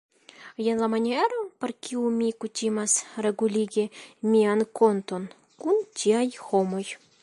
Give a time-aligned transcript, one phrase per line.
[0.67, 3.87] Jen la maniero, per kiu mi kutimas reguligi
[4.33, 5.33] mian konton
[5.65, 6.87] kun tiaj homoj!